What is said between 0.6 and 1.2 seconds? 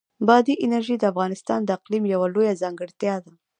انرژي د